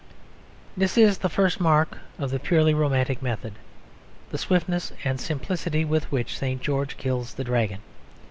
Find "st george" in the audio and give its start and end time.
6.39-6.97